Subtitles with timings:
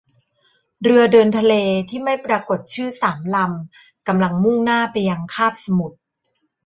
[0.81, 1.53] เรือเดินทะเล
[1.89, 5.97] ที่ไม่ปรากฏชื่อสามลำกำลังมุ่งหน้าไปยังคาบสมุทร